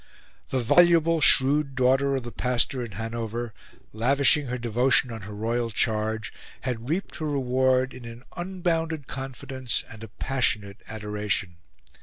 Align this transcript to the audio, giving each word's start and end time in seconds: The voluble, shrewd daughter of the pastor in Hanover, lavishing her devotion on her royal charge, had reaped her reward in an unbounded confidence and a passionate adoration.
The 0.49 0.57
voluble, 0.61 1.21
shrewd 1.21 1.75
daughter 1.75 2.15
of 2.15 2.23
the 2.23 2.31
pastor 2.31 2.83
in 2.83 2.93
Hanover, 2.93 3.53
lavishing 3.93 4.47
her 4.47 4.57
devotion 4.57 5.11
on 5.11 5.21
her 5.21 5.31
royal 5.35 5.69
charge, 5.69 6.33
had 6.61 6.89
reaped 6.89 7.17
her 7.17 7.29
reward 7.29 7.93
in 7.93 8.05
an 8.05 8.23
unbounded 8.35 9.05
confidence 9.05 9.83
and 9.87 10.03
a 10.03 10.07
passionate 10.07 10.77
adoration. 10.87 11.57